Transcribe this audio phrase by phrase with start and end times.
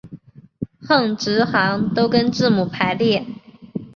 [0.79, 3.23] 横直行都跟字母排列。